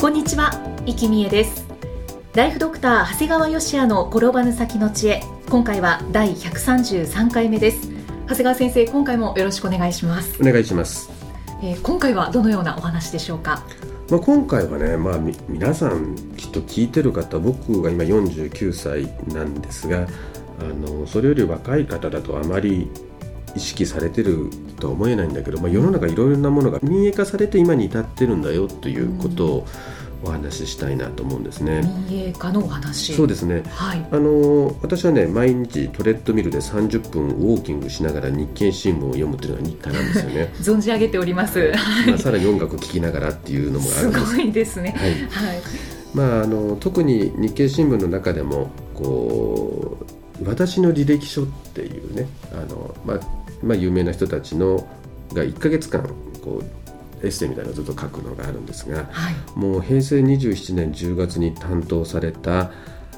[0.00, 0.52] こんにちは、
[0.86, 1.66] 生きみえです。
[2.32, 7.90] ライフドクター長谷川芳也の転ばぬ先の知恵今回は第133回目です。
[8.28, 10.40] 長谷川先生今回もよろしくお願いします。
[10.40, 11.10] お願いします、
[11.64, 13.64] えー今回はどのようなお話でしょうか？
[14.08, 20.06] まあ、今回はね、まあ、み皆さんきっと聞いてる方僕が今49歳なんですが
[20.60, 22.88] あのそれより若い方だとあまり
[23.58, 29.66] 意識されてるとは思えないんだけど、まあ、世の中いろいろなものが民営化されて今に至ってるんだよということを
[30.24, 31.82] お話ししたいなと思うんですね。
[32.08, 33.14] 民営化のお話。
[33.14, 33.62] そうですね。
[33.68, 34.06] はい。
[34.10, 40.52] あの私はね毎日トレッドミルで30分ウォーキングしながら日経新聞を読むっていうのが日課なんですよね。
[40.60, 41.72] 存じ上げております。
[42.08, 44.94] まあ、さらに音楽を聴きながらっていうのもあするんですごいですね。
[44.96, 45.10] はい。
[45.10, 45.20] はい。
[46.14, 49.98] まあ、あの特に日経新聞の中でもこ
[50.40, 54.88] う私の履歴書っていうねあの、まあまあ、有名な人たちの
[55.32, 56.02] が1ヶ月間
[56.42, 56.62] こ
[57.22, 59.34] うエッセイみたいなのをずっと書くのがあるんですがはい。
[59.56, 62.70] もう平成27年10月に担当された、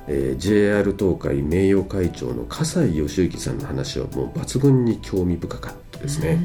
[0.07, 6.39] えー JR 東海名誉会長の笠井義行さんの話はもう抜群に興味深かったですね。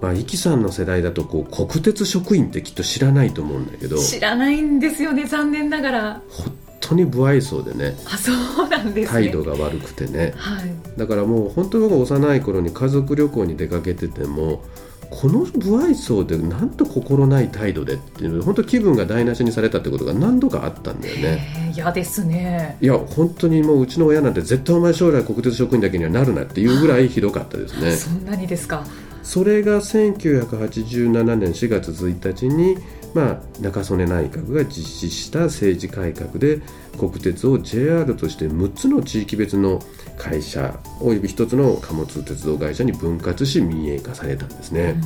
[0.00, 3.98] まあ、イキさんの世代だとこう国鉄職員ってきっと知らないと思うんだけど。
[3.98, 6.22] 知らないんですよね残念ながら。
[6.30, 7.96] 本当に不愛想でね。
[8.06, 9.22] あそうなんですね。
[9.22, 10.32] 態度が悪くてね。
[10.36, 10.70] はい。
[10.96, 14.62] だからもう本当に僕が幼い頃に家族旅行に出かけてても
[15.10, 21.72] この不愛想でなんと心ない態度でっていうので本当気分が台無しにされたってことが何度かあったんだよね。
[21.74, 22.76] 嫌ですね。
[22.80, 27.92] いや本当にもううちの親なんて絶対お前将来国鉄職員だけにはなるなっていうぐらいひどかったですね。
[27.92, 28.84] そんなにですか。
[29.22, 32.78] それが1987年4月1日に、
[33.14, 36.60] まあ、中曽根内閣が実施した政治改革で
[36.98, 39.80] 国鉄を JR として6つの地域別の
[40.16, 45.00] 会社および1つの貨物鉄道会社に分割し民営化されたんですね。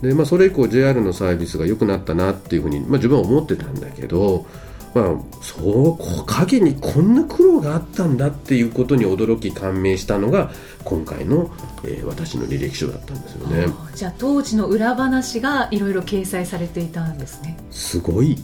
[0.00, 4.46] でまあ、それ以降 JR のサービスが良くなったなっていうふうに、まあ、自分は思ってたんだけど、
[4.94, 10.50] まあ、そうこ陰にこんな苦労があったんだっていうことに驚き感銘したのが
[10.84, 11.50] 今回の、
[11.84, 13.66] えー私の履歴書だったんですよね。
[13.94, 17.56] じゃあ当時の裏話がいろいろ掲載されていたんですね。
[17.70, 18.38] すごい。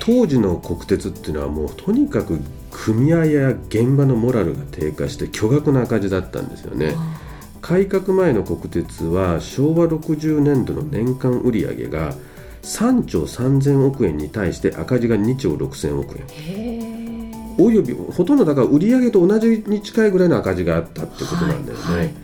[0.00, 2.40] 当時の国鉄っていうのはもうとにかく
[2.70, 6.94] 組合や現場のモラルが低下して巨額な赤字だったんですよね。
[6.96, 7.22] あ
[7.62, 12.14] 改革前の国鉄は昭和60年度の年間売上が
[12.62, 17.56] 3兆3000億円に対して赤字が2兆6000億円。
[17.58, 22.14] およびほとんどだから売上と同じに近いぐらいの赤字があったってことなんだよね、はいはい。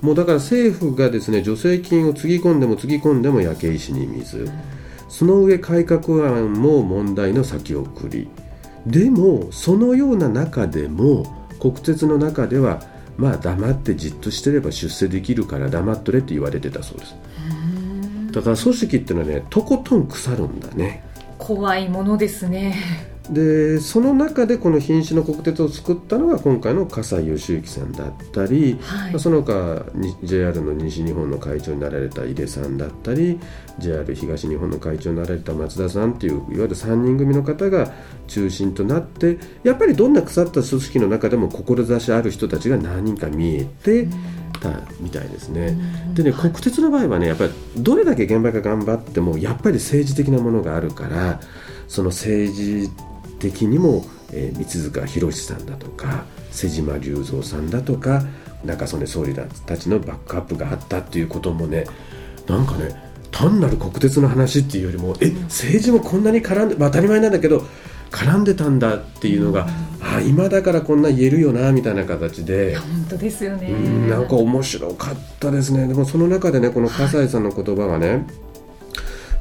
[0.00, 4.50] もうだから政府がですね助成金をつぎ込んでもつぎ込んでも焼け石に水。
[5.08, 8.28] その上改革案も問題の先送り。
[8.86, 11.24] でもそのような中でも
[11.60, 12.82] 国鉄の中では
[13.16, 17.14] まあ黙ってじっとしてれば出世できるから黙っとれって言われてたそうです
[18.34, 21.04] だから組織っていうのはねとことん腐るんだね。
[21.38, 22.74] 怖いものですね。
[23.30, 29.12] でその中でこの瀕死の国鉄を作ったのが今回の笠井義行さんだったり、はい。
[29.12, 33.40] まあその他に JR の西日本の会長になられた井出さんだったり
[33.78, 37.92] JR 東日本の会長になられた松田さんっていういわゆる3人組の方が
[38.26, 44.06] 中心となってやっぱりどんな腐った組織の中でも志ある人たちが何人か見えて
[44.64, 45.76] たみたいですね。
[46.14, 51.40] でね国鉄の場合はねやっぱりどれだけ現場が頑張ってもやっぱり政治的なものがあるから
[51.88, 52.90] その政治
[53.38, 58.22] 的にも、えー三塚博さんだとか瀬島隆三さんだとか
[58.64, 61.84] 中曽根総理たちのバックアップがあったっていうこともね
[62.46, 62.96] なんかね
[63.30, 67.64] 単なる国鉄の話っていうよりもえ政治もこんなに絡んで、まあ、当たり前なんだけど
[68.14, 69.66] 絡んでたんだっていうのが、
[70.16, 72.80] あ今だからこんな言えるよなみたいな形いでや。
[72.80, 78.26] 本当ですよねうんなんか面白かったですね、でもその中でね、この葛西さんの言葉がね、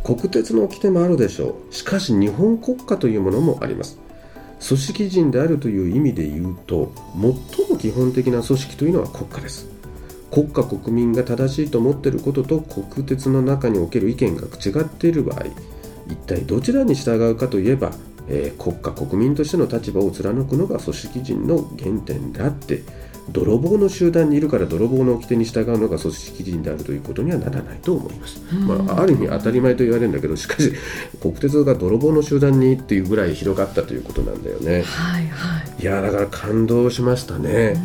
[0.04, 3.98] 国鉄の掟もあるでしょう、しかし日本国家というものもあります。
[4.66, 9.68] 組織人であるという意味で言うと、最も基本的な組織というのは国家です。
[10.32, 15.44] 国家国民が正しいと思っていることと国鉄の中における意見が違っている場合
[16.10, 17.92] 一体どちらに従うかといえば、
[18.28, 22.84] えー国家国民としての立場を貫くのが組織人の原点であって
[23.30, 30.74] 泥棒の集団にいるから泥棒の掟に従うのが組織人であるということにはならないと思います、まあ、ある意味当たり前と言われるんだけどしかし
[31.22, 34.84] 国鉄が泥棒の集団にっていうぐらい広がったということなんだよね。
[34.84, 35.82] はいはい。
[35.82, 37.76] いやだから感動しましたね。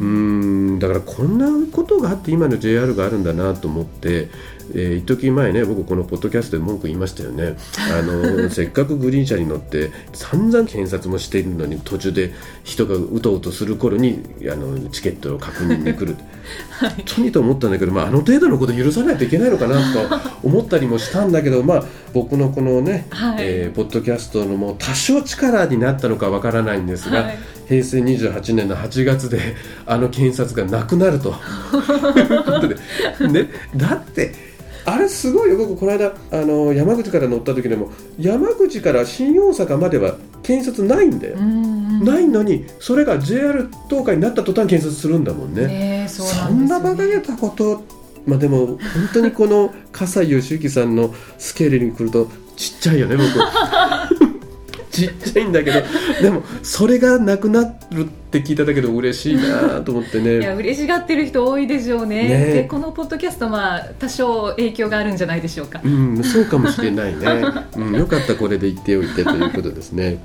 [0.00, 0.78] うん。
[0.78, 4.28] だからこんなことがあって今の JR があるんだなと思って
[4.74, 7.56] えー、一時前ね僕このポッドキャストで文句言いましたよね。
[7.92, 12.32] あの せっかくグリーン車に乗って散々検察もしているのに途中で
[12.64, 16.16] 人がうとうとする頃にあのチケットを確認に来る、
[16.70, 31.34] はい、本当にと思ったんだけど、まあ、あの程度のこと許さないといけないのかなと思ったりもしたんだけど、まあ、僕のこのね、はい、えー、ポッドキャストのもう多少力になったのかわからないんですが、はい、平成28年の8月であの検察がなくなると。
[33.28, 34.55] ね、だって
[34.86, 47.82] あれすごいよ僕この間あの山口から乗った時でも山口から新大阪までは検察ないんだよ、ないのにそれが JR 東海になった途端検察するんだもんね、ねそんな馬鹿げたこと
[48.26, 48.78] まあでも本
[49.12, 53.26] 当にこの葛西義行さんのスケールに来るとちっちゃいよね僕
[54.96, 55.82] ちっちゃいんだけど
[56.22, 60.38] でもそれがなくなるって聞いただけで嬉しいなと思ってね。
[60.38, 62.28] いや嬉しがってる人多いでしょうね。
[62.28, 62.44] ね。
[62.52, 65.80] でこのポッドキャストまあ多少影響があるんじゃないでしょうか。
[65.84, 67.26] うんそうかもしれないね、
[67.76, 70.18] うん、よかったこれで言っておいてということですね。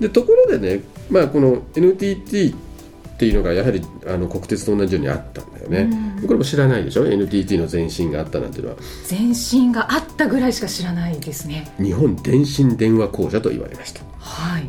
[0.00, 2.54] でところでねまあこの NTT
[3.16, 5.90] っていうのがやはりあの国鉄と同じようにあったんだよね、
[6.26, 8.76] これも知らないでしょ？NTT の前身があったなんていうのは。
[9.10, 11.72] 前身があったぐらいしか知らないですね。
[11.78, 14.02] 日本電信電話公社と言われました。
[14.18, 14.68] はい。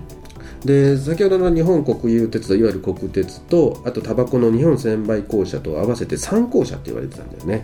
[0.65, 7.63] で先ほどの日本国有鉄道いわゆる国鉄とあとタバコの日本専売公社と合わせて3公社って言われてたんだよね、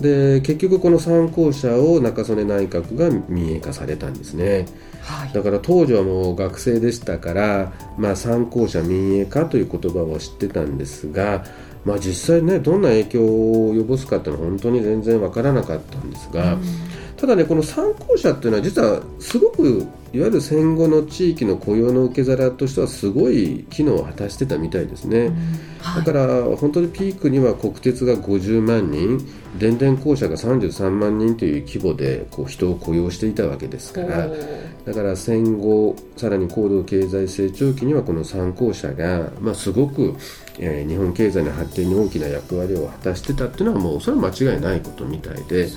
[0.00, 4.66] で結局この3公社を中曽根内閣が民営化されたんですね、
[5.02, 11.44] はい、だから当時はもう学生でしたから、まあ、3公社民営化という言葉を知ってたんですが、
[11.84, 16.56] まあ、実際ねどんな影響を及ぼすかっていうのは本当に全然わからなかったんですが、
[17.20, 25.34] ただねこの3公社っていうのは実はすごくいわゆる戦後の地域の雇用の受け皿としてはすごい機能を果たしてたみたいですね、うん。
[25.80, 29.20] はい、だから本当にピークには国鉄が50万人
[29.58, 34.28] 電電公社が33万人という規模でこう人を雇用していたわけですから。
[34.84, 40.14] だから戦後さらに高度経済成長期にはこの3公社が、まあ、すごく、
[40.62, 45.72] えー、日本経済の発展に大きな役割を果たしてたっていうのはもうそれは間違いないことみたいで、ね、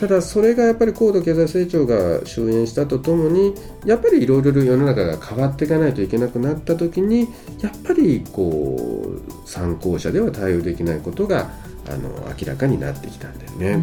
[0.00, 3.54] ただそれがやっぱり高度経済成長が終焉したとともに
[3.86, 7.28] やっぱりいろいろ世の中が変わっていかないといけなくなった時に
[7.60, 11.48] やっぱりこう参考者では対応できないことが
[11.88, 13.80] あの明らかになってきたんだよね。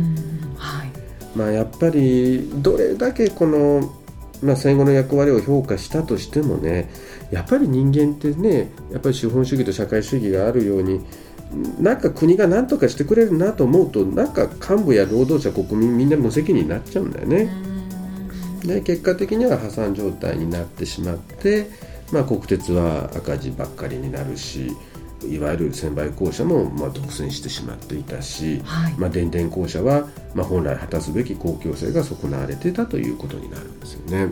[0.58, 0.92] はい、
[1.36, 3.94] まあ、やっぱりどれだけこの
[4.42, 6.90] まあ、戦後の役割を評価したとしてもね
[7.32, 11.02] やっぱり人間ってねやっぱり資本主義と社会主義があるように
[11.80, 17.50] なんか国が何とかしてくれるなと思うとなんか幹部や労働者国民みんな無責任になっちゃうんだよね。
[18.66, 21.70] で結果的には破産状態になってしまって、
[22.12, 24.76] まあ、国鉄は赤字ばっかりになるし
[25.26, 34.32] いわゆる専売公社もまあ独占してしまっていたし、はい、まあ、電電公社はまあ本来果たすべき公共性が損なわれていたということになるんですよね。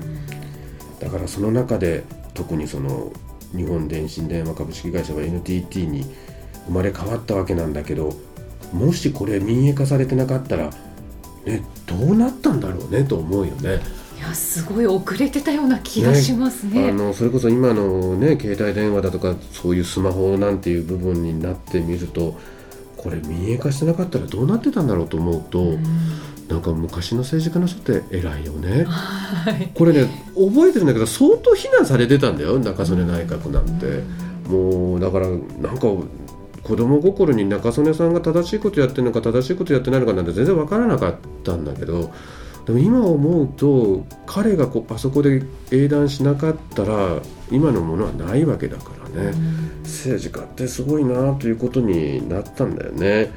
[1.00, 2.04] だからその中で
[2.34, 3.12] 特にその
[3.56, 6.06] 日本電信電話株式会社は NTT に
[6.68, 8.14] 生まれ変わったわけなんだけど
[8.74, 10.72] もしこれ民営化されてなかったら、
[11.46, 13.80] ね、どうなったんだろうねと思うよね。
[14.18, 22.40] いやすごい遅れてたような気がしますね、ね、あのそれこそ今の、ね、携帯電話だとかそういうスマホなんていう部分になってみると
[22.96, 25.84] これ民営化してなかったらどうなってたんだろうと思うと、うん、
[26.48, 33.86] なんか昔の政治家の人って偉いよね、はい、これね覚えてるんだけど相当非難されてたんだよ中曽根内閣なんて、
[34.50, 35.88] うん、もうだからなんか
[36.64, 42.12] 子供心に中曽根さんが正しいことやってるのか正しいことやってないのかなんて全然分からなかったんだけど
[42.66, 49.34] でも今思うと彼がこうあそこで英断しなかったら今のものはないわけだからね、
[49.84, 53.32] 政治家ってすごいなということになったんだよね。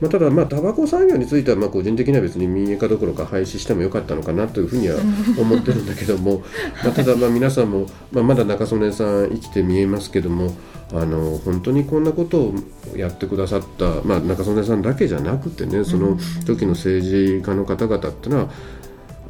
[0.00, 4.96] まあ、ただ、まあ、タバコ産業については、まあ、個人的には別に民営化どころか廃止してもよかったのかなというふうには
[5.38, 6.42] 思ってるんだけども、
[6.84, 10.54] まあ、ただ、まあ、皆さんも、まあ、まだ中曽根さん生きて見えますけども
[10.92, 12.54] あの本当にこんなことを
[12.96, 18.50] やってくださった、まあ、中曽根さんだけじゃなくてねその時の政治家の方々っていうのは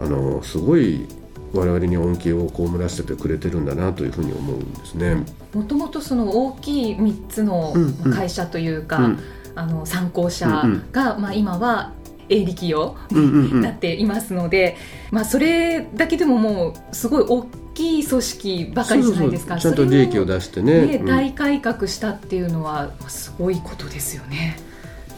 [0.01, 1.09] あのすごい
[1.55, 5.25] 我々に恩恵を被らせてくれてるんだなというふうに思うんですね。
[5.55, 7.75] もともとその大きい3つの
[8.15, 9.19] 会社というか、うんうん
[9.59, 11.93] あの参考者が、うんうん、まあ、今は
[12.29, 14.77] 営利企業になっていますので、
[15.11, 17.43] まあ、それだけでももうすごい大
[17.75, 19.57] きい組織ばかりじゃないですか。
[19.57, 20.87] ちゃんと利益を出してね。
[20.87, 21.07] ね、うん。
[21.07, 24.59] 大改革したっていうのはすごいことですよね。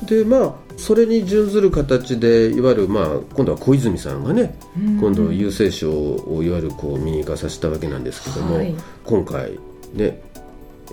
[0.06, 8.74] でまあそれに準ずる形でいわゆるまあ今度は小泉さんがね、今度郵政省をいわゆるこう民営化させたわけなんですけども、はい。
[9.04, 9.58] 今回
[9.92, 10.22] ね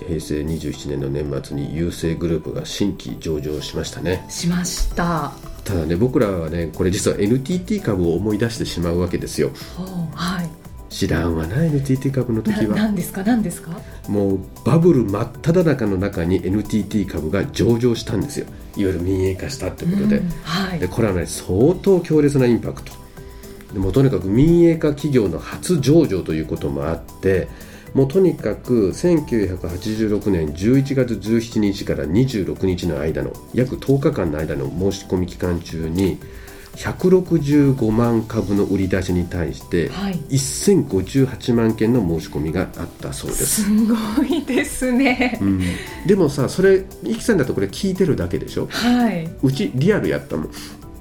[0.06, 5.32] 平成27年の年末に郵政グループが新規上場しましたねしました。
[5.64, 9.50] ただね僕らはねこれ実は NTT 株を思い出してしまうわけですよ
[10.14, 10.48] はい。
[10.88, 13.22] 知らんわな NTT 株のな時はなんですか？
[13.22, 13.72] なんですか？
[14.08, 20.78] もうバブル真っ只中の中に NTT 株が上場したんですよいわゆる民営化したってことで,、うんはい。
[20.78, 22.92] でこれはね相当強烈なインパクト
[23.74, 27.48] でもうとにかく民営化企業の初上場ということもあって
[27.94, 36.18] もうとにかく1986年11月17日から26日の間の約10日間の間の申し込み期間中に
[36.76, 40.14] 165万株の売り出しに対してはい。
[40.30, 42.68] 1058万件の申し込みがあっ
[43.00, 43.62] たそうです。
[43.64, 45.44] すごいですねう。
[45.44, 45.60] ん、
[46.06, 48.68] でもさそれイキさんだとこれ聞いてるだけでしょ？
[48.70, 49.28] はい。
[49.42, 50.50] うちリアルやったもん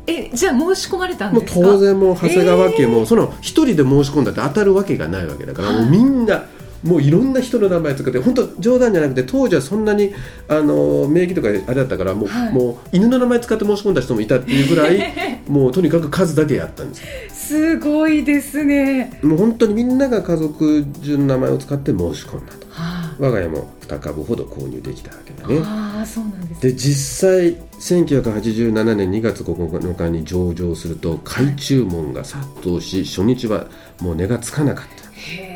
[0.08, 1.60] え、じゃあ申し込まれたんもうですか？
[1.62, 6.46] 当然もう長谷川家も、えーその一人で申し込んだって当たるわけがないわけだから、はいもうみんな
[6.84, 10.14] もういろんな人の名前使って本当冗談じゃなくて当時はそんなに
[10.48, 12.54] あの名義とかあれだったからもう,、はい。
[12.54, 15.14] もう犬の名前使って申し込んだ人もいたっていうぐらい
[15.48, 19.20] もうとにかく数だけやったんですすごいですね。
[19.24, 22.68] もう本当にみんなが家族中の名前を使って申し込んだと。
[22.70, 25.60] は我が家も2株ほど購入できたわけだあ、ね。
[25.64, 26.62] ああ、そうなんです。
[26.62, 33.68] で実際1987年2月9日に上場すると買い注文が殺到し初日は
[34.02, 35.10] もう値がつかなかった。
[35.12, 35.47] へえ。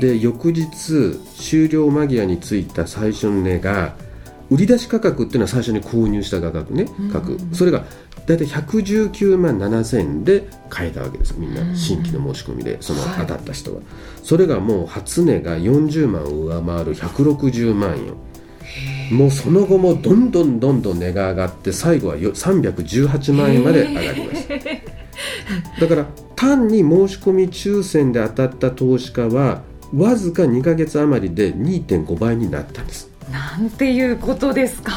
[0.00, 0.68] で翌日
[1.36, 3.94] 終了間際についた最初の値が
[4.50, 7.10] 売り出し価格っていうのは最初に購入した価格ねうん。
[7.10, 7.38] 価格。
[7.52, 7.84] それが
[8.26, 11.72] 大体119万7000円で買えたわけですみんうん。
[11.72, 13.26] な新規の申し込みでそのはい。
[13.26, 13.82] 当たった人は、
[14.22, 18.14] それがもう初値が40万を上回る160万円。
[19.16, 24.54] もうその後もどんどんどんどん値が上がって最後はよ318万円まで上がりました。
[25.80, 29.62] だから単に申し込み抽選で当たった投資家は
[29.96, 34.92] わずか2ヶ月余りで2.5倍になったんですなんていうことですか。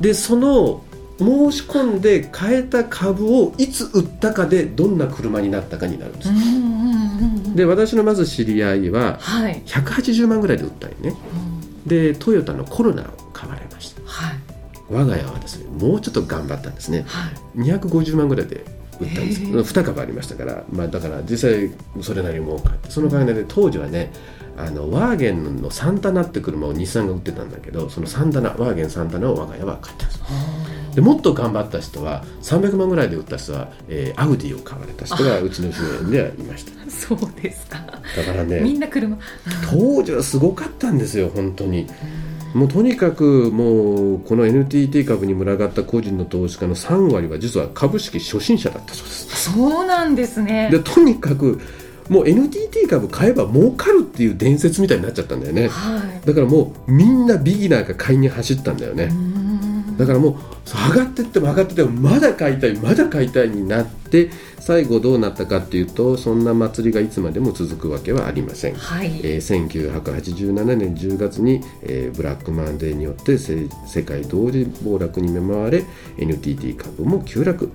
[0.00, 0.82] でその
[1.18, 7.56] 申し込んで買えた株をいつ売ったかでどんな車になったかになるんですうんうんうんうん。
[7.56, 9.62] で私のまず知り合いははい。
[9.66, 11.14] 180万ぐらいで売ったんよね
[11.84, 14.36] うんでトヨタのコロナを買われましたはい。
[14.90, 17.60] 我が家はですねもうちょっと頑張ったんですねはい。
[17.60, 18.64] 250万ぐらいで
[19.00, 19.42] 売ったんです。
[19.42, 19.48] へえ。
[19.48, 21.70] 2株ありましたから、まあ、だから実際
[22.02, 24.12] それなりに儲かってその金で当時はね
[24.56, 30.20] あのワーゲンのサンタナって車を日産が売ってたんだけどそのサンタナワーゲンサンタナを我が家は買ったんです。
[30.94, 36.90] でもっと頑張った人は300万ぐらいで売った人は、えーアウディを買われた人がうちの周辺ではいました。
[36.90, 37.78] そうですか。
[38.16, 39.18] だからみねんな車。
[39.70, 41.86] 当時はすごかったんですよ本当に
[42.56, 50.68] もうとにかくもうこの NTT 株に群がった個人の投資家の3割は実は株式初心者だったそうですそうなんですね。
[50.70, 51.60] でとにかく
[52.08, 56.26] もう NTT 株買えば儲かるっていう伝説みたいになっちゃったんだよねはい。
[56.26, 59.35] だからもうみんなビギナーが買いに走ったんだよねうーん
[59.96, 60.34] だからもう
[60.92, 68.74] 上がってっても上がってってもまだ買いたいまだ買いたいになって最後どうなったかっていうとそんな祭りがいつまでも続くわけはありません。
[68.74, 69.20] はい。
[69.22, 75.84] えー1987年10月に、えーブラックマンデーによってせ世界同時暴落に見舞われ
[76.18, 77.70] NTT 株も急落、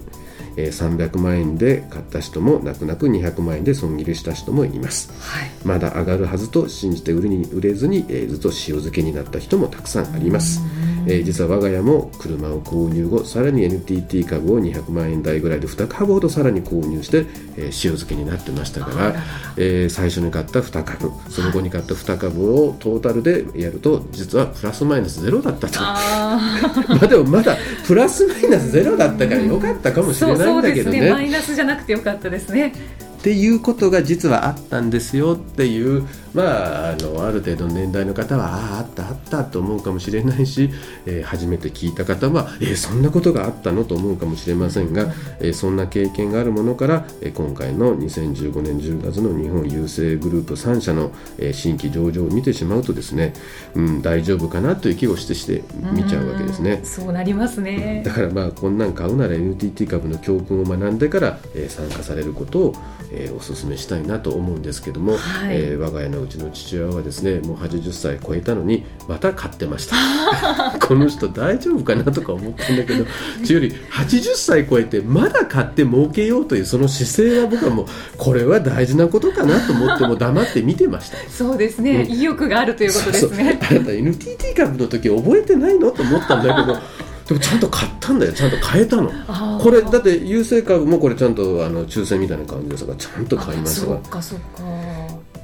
[0.58, 5.12] えー300万円で買った人も泣く泣く200万円で損切りした人もいます。
[5.20, 5.50] はい。
[5.63, 10.60] まだ上がるはずと信じて売るに売れずに、えーずっと塩漬けになった人もたくさんあります、
[11.08, 17.25] えー実は我が家も車を購入後さらに NTT 株を200万円台ぐらいで2株ほどさらに購入して、
[17.58, 19.15] えー塩漬けになってましたから
[19.58, 26.39] えー最初に買った2株その後に買った2株をトータルでやると実はプラスマイナスゼロだったとあ
[26.89, 30.13] まあでもまだプラスマイナスゼロだったからよかったかもあ。
[30.13, 30.74] しれないんだ。
[30.74, 32.74] けどねマイナスじゃなくてよかったですね。
[33.20, 40.70] っていうことが実はあったんですよっていう、まあ、あのある程度の年代の方はあああったあったと思うかもしれないし、
[41.06, 53.34] えー初めて聞いた方は、えーそんなことがあったのと思うかもしれませんが、えーそんな経験があるものから、えー今回の2015年10月の日本郵政グループ3社の、えー新規上場を見てしまうとですね、
[53.76, 56.86] うん、大丈夫かなという気をしてして見ちゃうわけですねうん。
[56.86, 58.14] そうなりますねだ。
[58.14, 62.76] からまあこんなん買うなら NTT 株の教訓を学んでから、えー参加されることを、
[63.12, 69.96] えーお勧めしたいなと思うんですけども、はいえー我が家のうちの父親はですねもう80歳超えたのにまた買ってました。
[70.80, 73.06] この人大丈夫かなとか思ったんだけど
[73.46, 77.86] ちより80歳超えてまだ買って儲けようというその姿勢は僕はもう
[78.18, 81.18] これは大事なことかなと思っても黙って見てました。
[81.30, 83.60] そうですね、うん、意欲があるということですね。
[83.62, 86.78] あなた NTT 株の時覚えてないのと思ったんだけど
[87.28, 88.34] でもちゃんと買ったんだよ。
[88.34, 89.12] ちゃんと買えたの。
[89.62, 94.46] これだって郵政株もこれちゃんとあの抽選みたいな感じですからちゃんと買いましたそっかそっか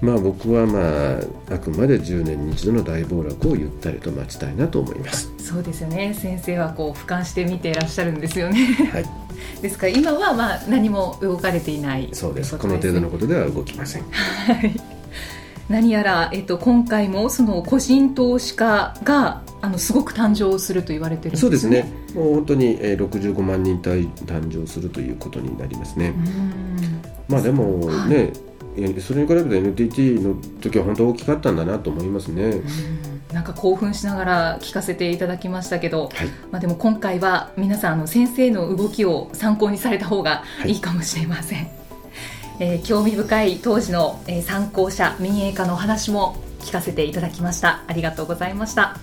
[0.01, 1.17] まあ僕はま
[1.49, 5.31] ああくまで10年に一度の大暴落をゆったりと待ちたいなと思います。
[5.39, 6.13] そうですよね。
[6.13, 8.65] 先生はこう俯瞰して見ていらっしゃるんですよね。
[8.91, 9.05] はい。
[9.61, 12.09] ですから今はまあ何も動かれていない。
[12.13, 12.57] そうです。
[12.57, 14.03] この程度のことでは動きません。
[14.03, 14.79] はい。
[15.69, 21.91] 何やら、えっと、今回もその個人投資家があのすごく誕生すると言われてるんです、ね、そうですね。
[22.13, 24.07] もう本当に、えー、65万人誕
[24.49, 26.13] 生するということになりますね。
[27.27, 28.33] まあでもね、はい、
[29.01, 32.61] それに比べて NTT の時は本当大きかったんだなと思いますね。
[33.33, 40.73] なんか興奮しながら聞かせていただきましたけど、はい、まあ、でも今回は皆さんあの先生の動きを参考にされた方がい。
[40.73, 41.59] いかもしれません。
[41.59, 41.71] はい
[42.59, 47.83] えー、興味深い当時の、えー、参考者民営化のお話も聞かせていただきました。
[47.87, 48.97] ありがとうございました。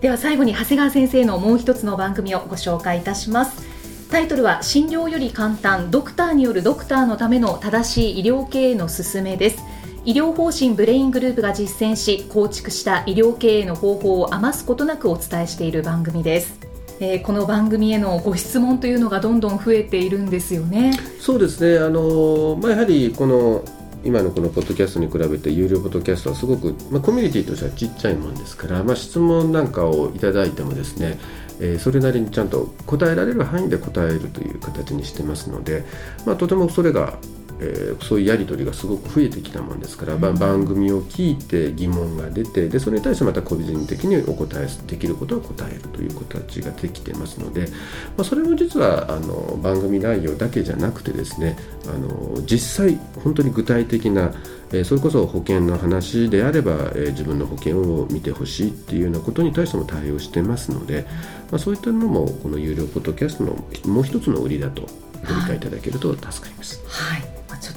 [0.00, 3.71] では最後に長谷川先生のもう一つの番組をご紹介いたします
[4.12, 9.62] タイトルは診療より簡単ドクターによるドクターのための正しい医療経営の勧めです。
[10.04, 16.60] 医療方針ブレイングループが実践し構築した医療経営の方法を余すことなくお伝えしている番組です。
[17.00, 20.92] えー、この番組へのご質問というのがどんどん増えているんですよね。
[21.18, 21.78] そうですね。
[21.78, 23.64] あの、まあ、やはりこの
[24.04, 31.18] 今のこのポッドキャストに比べて有料ポッドキャストはすごく、まあ、コミュニティとしてはちっちゃいもんですから、まあ、質問なんかをいただいてもですね
[31.60, 35.84] えー、それなりにちゃんと答えられる範囲で答えるという形にしてますので、
[36.26, 37.18] まあ、とてもそれが
[37.62, 47.68] えー、そういうやり取りがすごく増えてきたもんですから、うん、番組を聞いて疑問が出てでそれに対してまた個人的にお答えできることは答えるという形ができてますので、
[48.16, 54.32] まあ、それも実はあの番組内容だけじゃなくてですねあの実際本当に具体的な
[54.72, 61.06] えそれこそ保険の話であれば、え自分の保険を見てほしいっていうようなことに対しても対応してますので、
[61.50, 63.52] まあ、そういったのもこの有料ポッドキャストの
[63.84, 66.82] もう一つの売りだとご理解いただけると助かります。
[66.86, 67.31] はいちょっ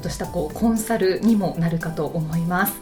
[0.06, 2.74] としたこうコンサルにもなるかと思います、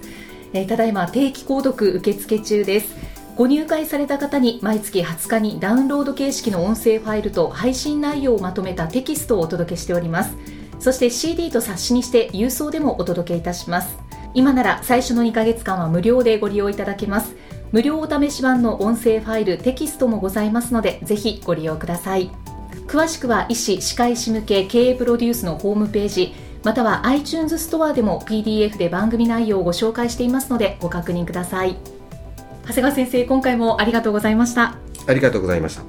[0.54, 3.14] えー、ただいま定期購読受付中です。
[3.36, 10.38] ご入会された方に毎月20日にダウンロード形式の音声ファイルと配信内容をまとめたテキストをお届けしております。
[10.78, 13.98] そして CD と冊子にして郵送でもお届けいたします。
[14.36, 17.36] 今なら最初の2ヶ月間は無料でご利用いただけます。
[17.72, 22.30] 無料お試し版の音声ファイルテキストもございますのでぜひご利用ください。
[22.86, 31.76] 詳しくは医師・歯科医師向け経営プロデュースのホームページまたは iTunes ストアでも PDF で番組内容をご紹介していますのでご確認ください。
[32.63, 34.78] 長谷川先生今回もありがとうございました。
[35.06, 35.84] ありがとうございました。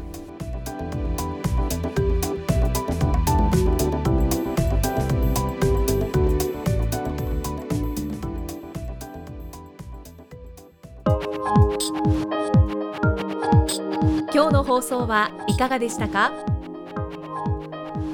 [14.32, 16.32] 今日の放送はいかがでしたか？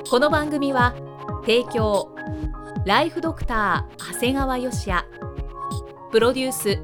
[0.10, 0.96] この番組は
[1.42, 2.10] 提供
[2.86, 5.06] ライフドクター長谷川芳也。
[6.12, 6.80] プロデュース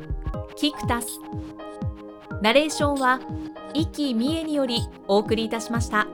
[0.55, 1.07] キクタス。
[2.43, 3.19] ナレーションは
[3.73, 6.07] 生きみえによりお送りいたしました。